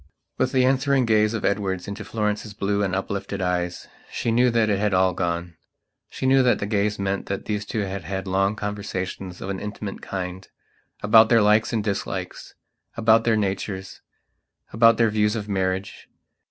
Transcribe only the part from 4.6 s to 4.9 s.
it